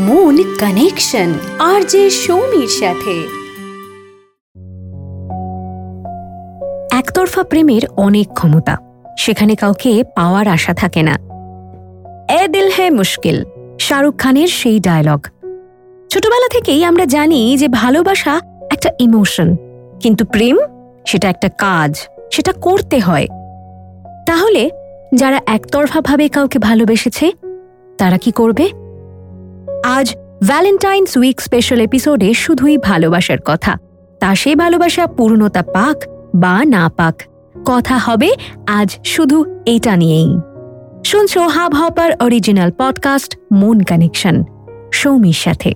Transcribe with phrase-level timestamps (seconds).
[0.07, 1.29] Moon connection
[1.69, 3.15] আর যে সৌমির সাথে
[6.99, 8.75] একতরফা প্রেমের অনেক ক্ষমতা,
[9.17, 11.15] সেখানে কাউকে পাওয়ার আশা থাকে না
[12.39, 13.37] এ দিল হ্যায় মুশকিল,
[13.85, 15.21] শাহরুখ খানের সেই ডায়লগ
[16.09, 18.33] ছোটবেলা থেকেই আমরা জানি যে ভালোবাসা
[18.71, 19.49] একটা ইমোশন
[20.03, 20.57] কিন্তু প্রেম
[21.05, 23.27] সেটা একটা কাজ, সেটা করতে হয়।
[24.25, 24.69] তাহলে
[25.15, 27.31] যারা একতরফাভাবে কাউকে ভালোবেসেছে,
[27.97, 28.69] তারা কি করবে?
[29.83, 30.15] আজ
[30.47, 33.77] ভ্যালেন্টাইন্স উইক স্পেশাল এপিসোডে শুধুই ভালোবাসার কথা।
[34.19, 36.03] তা সে ভালোবাসা পূর্ণতা পাক
[36.35, 37.21] বা না পাক।
[37.65, 38.29] কথা হবে
[38.67, 40.39] আজ শুধু এটা নিয়েই।
[41.05, 44.43] শুনছো Hubhopper original podcast Mon connection
[44.93, 45.73] Soumir সাথে।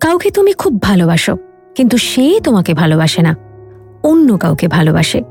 [0.00, 1.36] কাউকে তুমি খুব ভালোবাসো,
[1.74, 3.36] কিন্তু সে তোমাকে ভালোবাসে না।
[4.02, 5.22] অন্য কাউকে ভালোবাসে।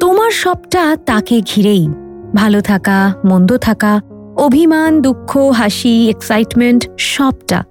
[0.00, 1.88] তোমার সবটা তাকে ঘিরেই।
[2.34, 4.00] ভালো থাকা, মন্দ থাকা,
[4.36, 7.64] অভিমান, দুঃখ, হাসি এক্সাইটমেন্ট সবটা।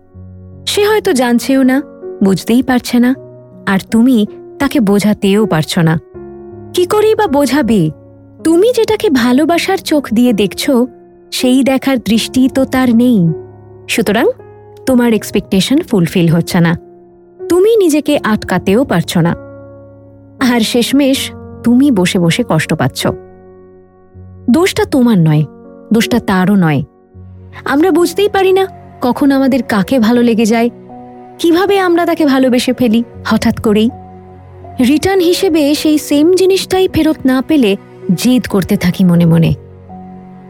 [0.67, 1.81] সে হয়তো জানছেও না,
[2.23, 3.15] বুঝতেই পারছে না,
[3.67, 4.27] আর তুমি
[4.59, 5.99] তাকে বোঝাতেও পারছ না।
[6.73, 7.91] কি করেই বা বোঝাবে?
[8.43, 10.71] তুমি যেটাকে ভালোবাসার চোখ দিয়ে দেখছ
[11.31, 13.27] সেই দেখার দৃষ্টি তো তার নেই।
[13.87, 14.27] সুতরাং
[14.85, 16.77] তোমার এক্সপেকটেশন ফুলফিল হচ্ছে না।
[17.49, 19.35] তুমি নিজেকে আটকাতেও পারছ না।
[20.53, 21.31] আর শেষমেশ
[21.63, 23.07] তুমি বসে বসে কষ্ট পাচ্ছ।
[24.49, 25.43] দোষটা তোমার নয়,
[25.93, 26.83] দোষটা তারও নয়।
[27.65, 28.67] আমরা বুঝতেই পারি না
[29.01, 30.69] কখন আমাদের কাকে ভালো লেগে যায়,
[31.39, 33.89] কীভাবে আমরা তাকে ভালোবেসে ফেলি, হঠাৎ করেই।
[34.87, 37.77] রিটার্ন হিসেবে সেই সেম জিনিসটাই ফেরত না পেলে
[38.15, 39.53] জেদ করতে থাকি মনে মনে।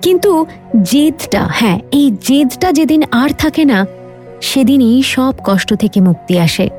[0.01, 0.45] কিন্তু
[0.83, 3.85] জেদটা হ্যাঁ এই জেদটা যেদিন আর থাকে না,
[4.41, 6.69] সেদিনই সব কষ্ট থেকে মুক্তি আসে।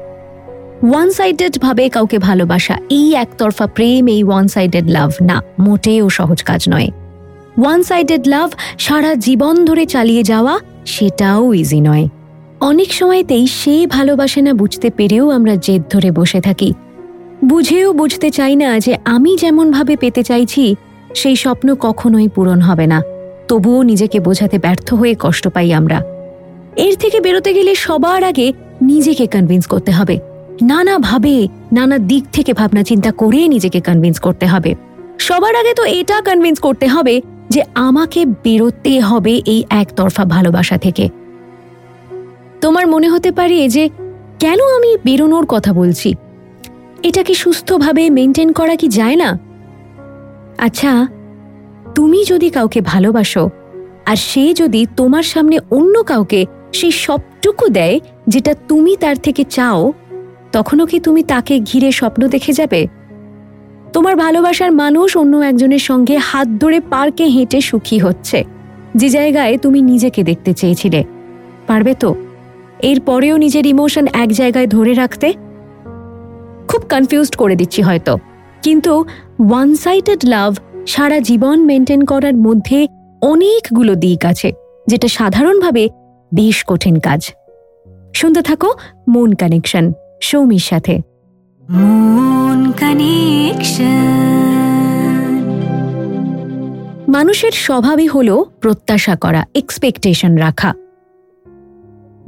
[0.91, 6.43] ওয়ান সাইডেড ভাবে কাউকে ভালোবাসা, এই একতরফা প্রেম, এই ওয়ান সাইডেড লাভ না, মোটেও সহজ
[6.43, 6.91] কাজ নয়।
[7.59, 12.09] ওয়ান সাইডেড লাভ সারা জীবন ধরে চালিয়ে যাওয়া, সেটাও ইজি নয়।
[12.61, 16.75] অনেক সময়তেই সে ভালোবাসে না বুঝতে পেরেও আমরা জেদ ধরে বসে থাকি।
[17.45, 20.75] বুঝেও বুঝতে চাই না যে আমি যেমনভাবে পেতে চাইছি,
[21.15, 23.03] সেই স্বপ্ন কখনোই পূরণ হবে না।
[23.49, 26.03] তবুও নিজেকে বোঝাতে ব্যর্থ হয়ে কষ্ট পাই আমরা।
[26.77, 30.19] এর থেকে বেরোতে গেলে সবার আগে নিজেকে কনভিন্স করতে হবে।
[30.63, 34.75] নানা ভাবে নানা দিক থেকে ভাবনা চিন্তা করে নিজেকে কনভিন্স করতে হবে।
[35.19, 41.09] সবার আগে তো এটা কনভিন্স করতে হবে যে আমাকে বেরোতে হবে এই একতরফা ভালোবাসা থেকে।
[42.61, 43.89] তোমার মনে হতে পারে যে
[44.39, 46.15] কেন আমি বেরোনোর কথা বলছি?
[47.03, 49.39] এটা কি সুস্থভাবে মেনটেন করা কি যায় না?
[50.59, 51.07] আচ্ছা
[51.95, 53.51] তুমি যদি কাউকে ভালোবাসো,
[54.07, 59.93] আর সে যদি তোমার সামনে অন্য কাউকে সেই সবটুকু দেয় যেটা তুমি তার থেকে চাও,
[60.53, 62.87] তখনও কি তুমি তাকে ঘিরে স্বপ্ন দেখে যাবে?
[63.93, 68.45] তোমার ভালোবাসার মানুষ অন্য একজনের সঙ্গে হাত ধরে পার্কে হেঁটে সুখী হচ্ছে।
[68.95, 71.05] যে জায়গায় তুমি নিজেকে দেখতে চেয়েছিলে।
[71.67, 72.15] পারবে তো?
[72.83, 75.33] এরপরেও নিজের ইমোশন এক জায়গায় ধরে রাখতে?
[76.69, 78.19] খুব কনফিউজড করে দিচ্ছি হয়তো।
[78.63, 79.05] কিন্তু
[79.51, 80.57] ওয়ান সাইডেড লাভ
[80.89, 82.87] সারা জীবন মেনটেন করার মধ্যে
[83.23, 84.53] অনেকগুলো দিক আছে
[84.87, 85.89] যেটা সাধারণভাবে
[86.35, 87.33] বেশ কঠিন কাজ।
[88.15, 88.73] শুনতে থাকো
[89.09, 91.01] মুন কানেকশন সৌমির সাথে।
[91.71, 93.89] মুন কানেকশন
[97.09, 100.75] মানুষের স্বভাবই হল প্রত্যাশা করা এক্সপেকটেশন রাখা।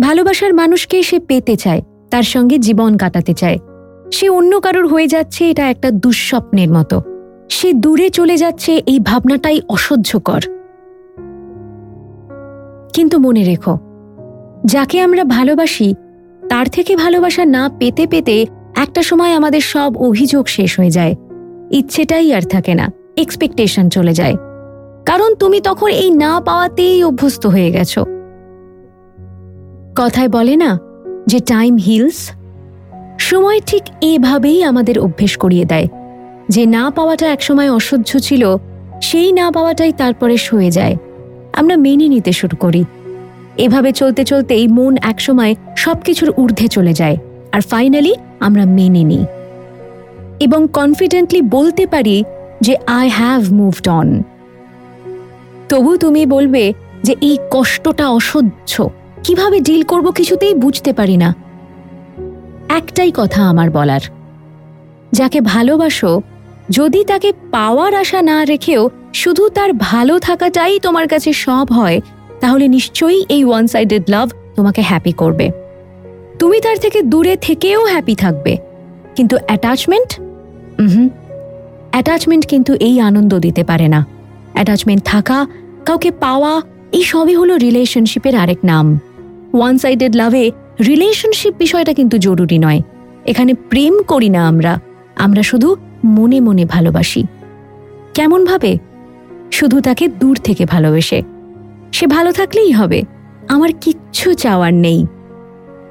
[0.01, 3.59] ভালোবাসার মানুষকে সে পেতে চায় তার সঙ্গে জীবন কাটাতে চায়।
[4.13, 7.03] সে অন্য কারোর হয়ে যাচ্ছে এটা একটা দুঃস্বপ্নের মতো।
[7.51, 10.41] সে দূরে চলে যাচ্ছে এই ভাবনাটাই অসহ্যকর।
[12.95, 13.79] কিন্তু মনে রেখো,
[14.65, 15.95] যাকে আমরা ভালোবাসি,
[16.49, 18.47] তার থেকে ভালোবাসা না পেতে পেতে
[18.77, 21.15] একটা সময় আমাদের সব অভিযোগ শেষ হয়ে যায়।
[21.71, 24.37] ইচ্ছেটাই আর থাকে না এক্সপেকটেশন চলে যায়।
[25.07, 27.99] কারণ তুমি তখন এই না পাওয়াতেই অভ্যস্ত হয়ে গেছ।
[29.97, 30.79] কথায় বলে না
[31.27, 32.31] যে টাইম হিলস
[33.19, 35.89] সময় ঠিক এভাবেই আমাদের অভ্যেস করিয়ে দেয়।
[36.51, 38.57] যে না পাওয়াটা একসময় অসহ্য ছিল,
[39.03, 40.97] সেই না পাওয়াটাই তারপরে সয়ে যায়।
[41.53, 42.85] আমরা মেনে নিতে শুরু করি।
[43.57, 47.17] এভাবে চলতে চলতেই মন একসময় সবকিছুর ঊর্ধ্বে চলে যায়
[47.53, 49.25] আর ফাইনালি আমরা মেনে নিই।
[50.41, 52.25] এবং কনফিডেন্টলি বলতে পারি
[52.61, 54.23] যে আই হ্যাভ মুভড অন
[55.69, 58.91] তবু তুমি বলবে যে, এই কষ্টটা অসহ্য।
[59.25, 61.35] কীভাবে ডিল করব কিছুতেই বুঝতে পারি না।
[62.69, 64.01] একটাই কথা আমার বলার।
[65.13, 66.21] যাকে ভালোবাসো
[66.71, 72.01] যদি তাকে পাওয়ার আশা না রেখেও শুধু তার ভালো থাকাটাই তোমার কাছে সব হয়,
[72.41, 75.51] তাহলে নিশ্চয়ই এই ওয়ান সাইডেড লাভ তোমাকে হ্যাপি করবে।
[76.39, 78.57] তুমি তার থেকে দূরে থেকেও হ্যাপি থাকবে।
[79.17, 80.21] কিন্তু অ্যাটাচমেন্ট
[80.81, 81.09] হুম
[81.91, 84.07] অ্যাটাচমেন্ট কিন্তু এই আনন্দ দিতে পারে না।
[84.53, 85.47] অ্যাটাচমেন্ট থাকা,
[85.87, 86.63] কাউকে পাওয়া,
[86.93, 89.01] এই সবই হলো রিলেশনশিপের আরেক নাম।
[89.55, 90.51] ওয়ান সাইডেড লাভে
[90.87, 92.83] রিলেশনশিপ বিষয়টা কিন্তু জরুরি নয়।
[93.27, 94.81] এখানে প্রেম করি না আমরা।
[95.17, 97.25] আমরা শুধু মনে মনে ভালোবাসি।
[98.15, 98.79] কেমনভাবে
[99.53, 101.23] শুধু তাকে দূর থেকে ভালোবেসে।
[101.93, 103.03] সে ভালো থাকলেই হবে।
[103.49, 105.07] আমার কিচ্ছু চাওয়ার নেই।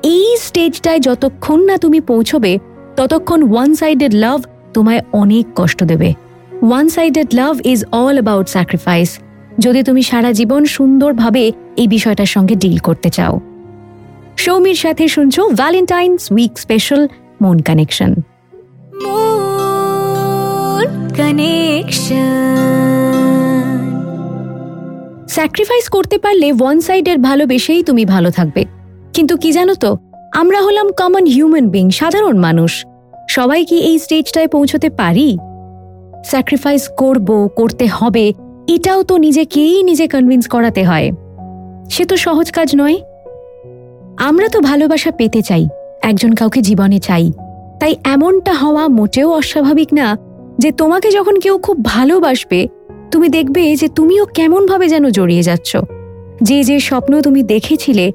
[0.03, 2.59] এই স্টেজটায় যতক্ষণ না তুমি পৌঁছবে,
[2.95, 6.13] ততক্ষণ ওয়ান সাইডেড লাভ তোমায় অনেক কষ্ট দেবে।
[6.69, 9.19] One sided love is all about sacrifice
[9.59, 13.39] যদি তুমি সারা জীবন সুন্দরভাবে এই বিষয়টার সঙ্গে ডিল করতে চাও।
[14.37, 17.07] সৌমির সাথে শুনছো Valentine's week special
[17.41, 18.13] Mon connection
[25.27, 28.65] sacrifice করতে পারলে ওয়ান সাইডের ভালোবেসেই তুমি ভালো থাকবে।
[29.13, 29.97] কিন্তু কি জানো তো?
[30.33, 32.85] আমরা হলাম কমন হিউম্যান বিং সাধারণ মানুষ।
[33.29, 35.37] সবাই কি এই স্টেজটায় পৌঁছতে পারি?
[36.25, 38.33] স্যাক্রিফাইস করব, করতে হবে,
[38.67, 41.11] এটাও তো নিজেকেই নিজে কনভিন্স করাতে হয়।
[41.89, 42.97] সে তো সহজ কাজ নয়।
[44.17, 45.67] আমরা তো ভালোবাসা পেতে চাই,
[46.01, 47.31] একজন কাউকে জীবনে চাই।
[47.79, 50.28] তাই এমনটা হওয়া মোটেও অস্বাভাবিক না
[50.59, 52.67] যে তোমাকে যখন কেউ খুব ভালোবাসবে,
[53.11, 55.77] তুমি দেখবে যে তুমিও কেমনভাবে যেন জড়িয়ে যাচ্ছ।
[56.43, 58.11] যে যে স্বপ্ন তুমি দেখেছিলে,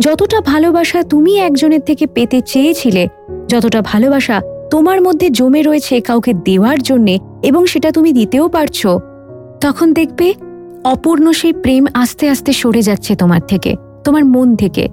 [0.00, 3.08] যতটা ভালোবাসা তুমি একজনের থেকে পেতে চেয়েছিলে,
[3.48, 4.40] যতটা ভালোবাসা
[4.70, 8.86] তোমার মধ্যে জমে রয়েছে কাউকে দেওয়ার জন্যে এবং সেটা তুমি দিতেও পারছ,
[9.60, 10.34] তখন দেখবে
[10.84, 13.74] অপূর্ণ সেই প্রেম আস্তে আস্তে সরে যাচ্ছে তোমার থেকে,
[14.04, 14.88] তোমার মন থেকে।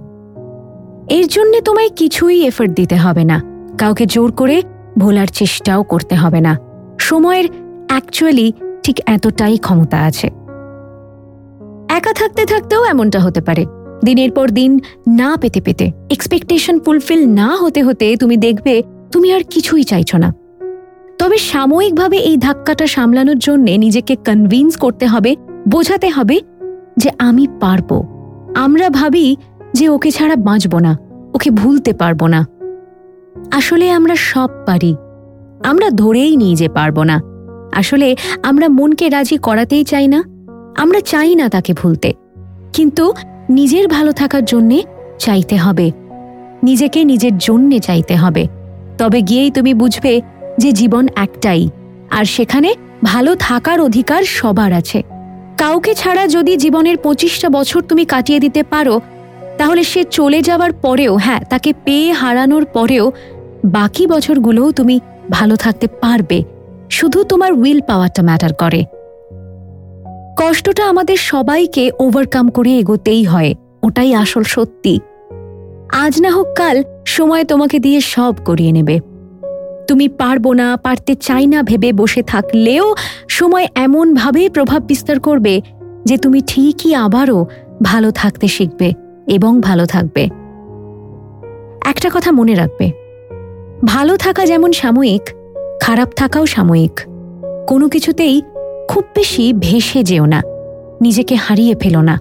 [1.10, 3.42] এর জন্যে তোমায় কিছুই এফর্ট দিতে হবে না।
[3.78, 4.62] কাউকে জোর করে
[4.98, 6.65] ভোলার চেষ্টাও করতে হবে না।
[7.06, 7.46] সময়ের
[7.88, 8.48] অ্যাকচুয়ালি
[8.84, 10.28] ঠিক এতটাই ক্ষমতা আছে।
[11.90, 13.66] একা থাকতে থাকতেও এমনটা হতে পারে।
[14.04, 19.44] দিনের পর দিন না পেতে পেতে এক্সপেকটেশন ফুলফিল না হতে হতে তুমি দেখবে তুমি আর
[19.50, 20.34] কিছুই চাইছ না।
[21.20, 25.36] তবে সাময়িকভাবে এই ধাক্কাটা সামলানোর জন্য নিজেকে কনভিন্স করতে হবে,
[25.70, 26.38] বোঝাতে হবে
[26.98, 27.90] যে আমি পারব।
[28.56, 29.36] আমরা ভাবি
[29.74, 30.98] যে ওকে ছাড়া বাঁচব না,
[31.34, 32.42] ওকে ভুলতে পারব না।
[33.52, 34.92] আসলে আমরা সব পারি।
[35.66, 37.22] আমরা ধরেই নিই যে পারব না।
[37.74, 40.24] আসলে আমরা মনকে রাজি করাতেই চাই না।
[40.78, 42.14] আমরা চাই না তাকে ভুলতে।
[42.74, 43.14] কিন্তু
[43.50, 44.84] নিজের ভালো থাকার জন্যে
[45.20, 45.92] চাইতে হবে।
[46.64, 48.48] নিজেকে নিজের জন্যে চাইতে হবে।
[48.98, 50.22] তবে গিয়েই তুমি বুঝবে
[50.58, 51.70] যে জীবন একটাই,
[52.12, 52.74] আর সেখানে
[53.04, 55.04] ভালো থাকার অধিকার সবার আছে।
[55.58, 59.02] কাউকে ছাড়া যদি জীবনের পঁচিশটা বছর তুমি কাটিয়ে দিতে পারো,
[59.58, 63.12] তাহলে সে চলে যাওয়ার পরেও হ্যাঁ তাকে পেয়ে হারানোর পরেও
[63.66, 65.00] বাকি বছরগুলোও তুমি
[65.32, 66.44] ভালো থাকতে পারবে।
[66.90, 68.86] শুধু তোমার উইল পাওয়ারটা ম্যাটার করে।
[70.38, 75.00] কষ্টটা আমাদের সবাইকে ওভারকাম করে এগোতেই হয়, ওটাই আসল সত্যি।
[75.92, 79.00] আজ না হোক কাল, সময় তোমাকে দিয়ে সব করিয়ে নেবে।
[79.88, 82.96] তুমি পারব না, পারতে চাই না ভেবে বসে থাকলেও
[83.28, 85.62] সময় এমনভাবে প্রভাব বিস্তার করবে
[86.06, 87.46] যে তুমি ঠিকই আবারও
[87.84, 88.94] ভালো থাকতে শিখবে
[89.28, 90.24] এবং ভালো থাকবে।
[91.86, 93.05] একটা কথা মনে রাখবে
[93.86, 95.22] ভালো থাকা যেমন সাময়িক,
[95.82, 96.96] খারাপ থাকাও সাময়িক।
[97.68, 98.42] কোনো কিছুতেই
[98.90, 100.42] খুব বেশি ভেসে যেও না,
[101.02, 102.20] নিজেকে হারিয়ে ফেলো না।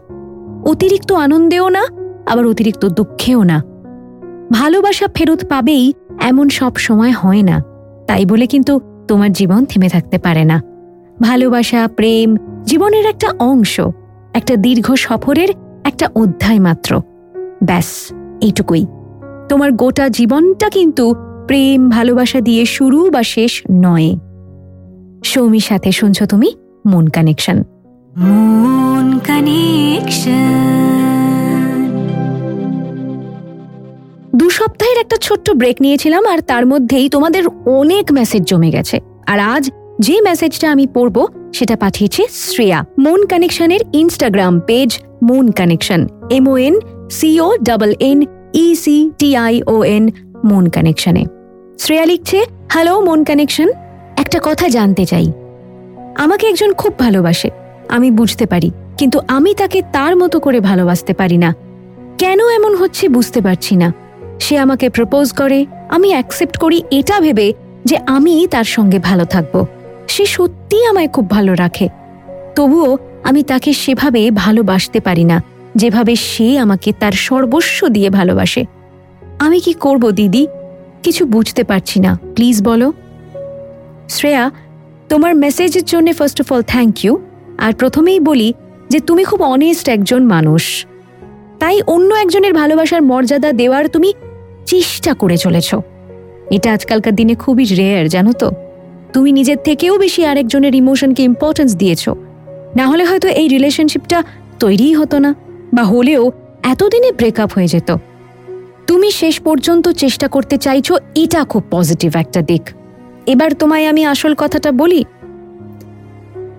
[0.65, 1.83] অতিরিক্ত আনন্দেও না,
[2.27, 3.62] আবার অতিরিক্ত দুঃখেও না।
[4.53, 7.62] ভালোবাসা ফেরত পাবেই এমন সব সময় হয় না,
[8.07, 10.62] তাই বলে কিন্তু তোমার জীবন থেমে থাকতে পারে না।
[11.21, 13.81] ভালোবাসা, প্রেম জীবনের একটা অংশ,
[14.35, 15.49] একটা দীর্ঘ সফরের
[15.85, 17.00] একটা অধ্যায় মাত্র।
[17.62, 17.88] ব্যাস,
[18.41, 18.87] এইটুকুই।
[19.49, 21.15] তোমার গোটা জীবনটা কিন্তু
[21.47, 24.17] প্রেম ভালোবাসা দিয়ে শুরু বা শেষ নয়।
[25.25, 26.53] সৌমির সাথে শুনছ তুমি
[26.87, 27.63] মন কানেকশন।
[28.17, 30.33] মন কানেকশন।
[34.37, 39.39] দু সপ্তাহের একটা ছোট্ট ব্রেক নিয়েছিলাম আর তার মধ্যেই তোমাদের অনেক মেসেজ জমে গেছে। আর
[39.39, 39.71] আজ
[40.01, 46.07] যে মেসেজটা আমি পড়ব সেটা পাঠিয়েছে Shreya. Mon কানেকশনের Instagram page Mon connection.
[46.31, 46.75] M O N
[47.11, 48.23] C O double N
[48.55, 50.11] E C T I O N
[50.45, 51.23] Mon কানেকশনে।
[51.79, 52.39] Shreya লিখছে,
[52.73, 53.69] হ্যালো, মন কানেকশন,
[54.17, 55.27] একটা কথা জানতে চাই।
[56.19, 57.51] আমাকে একজন খুব ভালোবাসে,
[57.89, 61.51] আমি বুঝতে পারি, কিন্তু আমি তাকে তার মতো করে ভালোবাসতে পারি না।
[62.19, 63.89] কেন এমন হচ্ছে বুঝতে পারছি না।
[64.41, 65.59] সে আমাকে প্রপোজ করে,
[65.89, 67.53] আমি অ্যাকসেপ্ট করি এটা ভেবে
[67.85, 69.55] যে আমি তার সঙ্গে ভালো থাকব।
[70.09, 71.89] সে সত্যি আমায় খুব ভালো রাখে।
[72.57, 75.43] তবুও আমি তাকে সেভাবে ভালোবাসতে পারি না,
[75.77, 78.63] যেভাবে সে আমাকে তার সর্বস্ব দিয়ে ভালোবাসে।
[79.38, 80.47] আমি কি করব, দিদি?
[81.03, 82.93] কিছু বুঝতে পারছি না। প্লিজ বলো।
[84.09, 84.50] শ্রেয়া,
[85.09, 87.19] তোমার মেসেজের জন্য first of all thank you
[87.59, 88.53] আর প্রথমেই বলি
[88.88, 90.87] যে তুমি খুব অনেস্ট একজন মানুষ।
[91.59, 94.12] তাই অন্য একজনের ভালোবাসার মর্যাদা দেওয়ার তুমি
[94.67, 95.75] চেষ্টা করে চলেছ।
[96.50, 98.50] এটা আজকালকার দিনে খুবই রেয়ার জানো তো?
[99.12, 102.09] তুমি নিজের থেকেও বেশি আরেকজনের ইমোশনকে ইম্পর্টেন্স দিয়েছ।
[102.76, 104.23] না হলে হয়তো এই রিলেশনশিপটা
[104.61, 105.35] তৈরিই হতো না,
[105.75, 107.97] বা হলেও এতদিনে ব্রেকআপ হয়ে যেত।
[109.14, 112.62] শেষ পর্যন্ত চেষ্টা করতে চাইছো, এটা খুব পজিটিভ একটা দিক।
[113.26, 115.04] এবার তোমায় আমি আসল কথাটা বলি।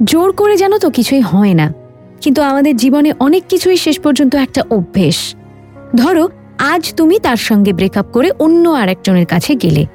[0.03, 1.73] জোর করে জানো তো কিছুই হয় না।
[2.21, 5.35] কিন্তু আমাদের জীবনে অনেক কিছুই শেষ পর্যন্ত একটা অভ্যেস।
[5.95, 9.85] ধরো, আজ তুমি তার সঙ্গে ব্রেকআপ করে অন্য আরেকজনের কাছে গেলে।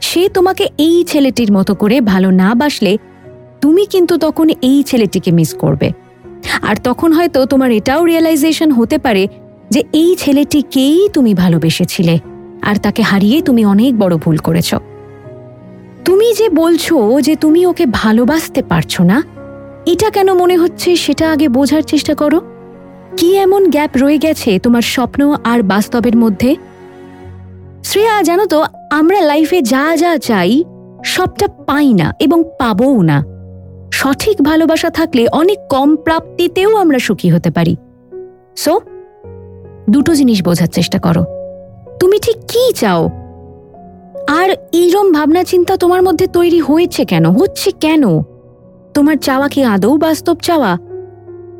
[0.00, 2.92] সে তোমাকে এই ছেলেটির মতো করে ভালো না বাসলে,
[3.60, 5.88] তুমি কিন্তু তখন এই ছেলেটিকে মিস করবে।
[6.62, 9.28] আর তখন হয়তো তোমার এটাও রিয়েলাইজেশন হতে পারে
[9.70, 12.18] যে এই ছেলেটিকেই তুমি ভালোবেসেছিলে,
[12.62, 14.70] আর তাকে হারিয়ে তুমি অনেক বড় ভুল করেছ।
[16.04, 19.18] তুমি যে বলছো যে তুমি ওকে ভালোবাসতে পারছ না,
[19.86, 22.38] এটা কেন মনে হচ্ছে সেটা আগে বোঝার চেষ্টা করো।
[23.16, 26.50] কি এমন গ্যাপ রয়ে গেছে তোমার স্বপ্ন আর বাস্তবের মধ্যে?
[27.84, 28.58] শ্রেয়া, জানো তো,
[28.90, 30.52] আমরা লাইফে যা যা চাই,
[31.04, 33.18] সবটা পাই না এবং পাবও না।
[33.92, 37.74] সঠিক ভালোবাসা থাকলে অনেক কম প্রাপ্তিতেও আমরা সুখী হতে পারি।
[38.56, 38.72] সো
[39.90, 41.24] দুটো জিনিস বোঝার চেষ্টা করো।
[42.00, 43.10] তুমি ঠিক কি চাও?
[44.28, 47.26] আর এইরম ভাবনা চিন্তা তোমার মধ্যে তৈরি হয়েছে কেন?
[47.26, 48.02] হচ্ছে কেন?
[48.94, 50.78] তোমার চাওয়া কি আদৌ বাস্তব চাওয়া?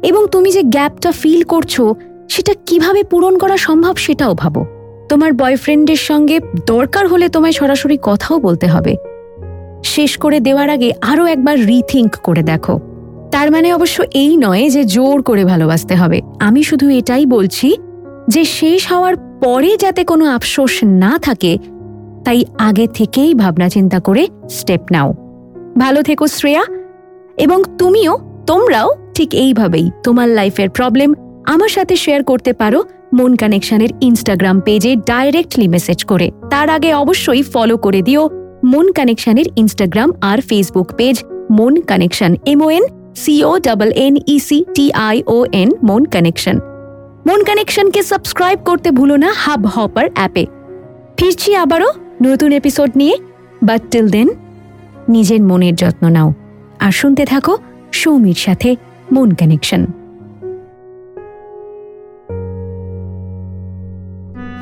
[0.03, 1.81] এবং তুমি যে গ্যাপটা ফিল করছ,
[2.29, 4.67] সেটা কীভাবে পূরণ করা সম্ভব সেটাও ভাবো।
[5.09, 8.97] তোমার বয়ফ্রেন্ডের সঙ্গে দরকার হলে তোমায় সরাসরি কথাও বলতে হবে।
[9.85, 12.81] শেষ করে দেওয়ার আগে আরও একবার রিথিঙ্ক করে দেখো।
[13.31, 17.77] তার মানে অবশ্য এই নয় যে জোর করে ভালোবাসতে হবে। আমি শুধু এটাই বলছি
[18.29, 21.59] যে শেষ হওয়ার পরে যাতে কোনো আফসোস না থাকে,
[22.25, 25.15] তাই আগে থেকেই ভাবনা চিন্তা করে স্টেপ নাও।
[25.79, 26.65] ভালো থেকো শ্রেয়া।
[27.37, 31.15] এবং তুমিও, তোমরাও ঠিক এইভাবেই তোমার লাইফের প্রবলেম
[31.47, 37.43] আমার সাথে শেয়ার করতে পারো মন কানেকশনের ইনস্টাগ্রাম পেজে ডাইরেক্টলি মেসেজ করে। তার আগে অবশ্যই
[37.43, 38.31] ফলো করে দিও
[38.65, 42.83] মন কানেকশনের Instagram R Facebook page Mon connection M O N
[43.17, 46.59] C O double N E C T I O N Mon connection
[47.27, 50.47] Mon কানেকশনকে subscribe করতে ভুলো না হাব হপার অ্যাপে।
[51.17, 51.91] ফিরছি আবারও
[52.23, 53.17] নতুন এপিসোড নিয়ে
[53.63, 54.29] বাট টিল দেন
[55.09, 56.33] নিজের মনের যত্ন নাও।
[56.81, 57.59] আর শুনতে থাকো
[57.93, 58.77] সৌমির সাথে
[59.13, 59.87] মন কানেকশন।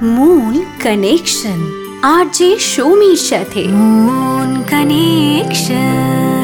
[0.03, 1.61] মূল কানেকশন
[2.03, 3.63] আর যে সৌমির সাথে।
[4.07, 6.44] মন কানেকশন।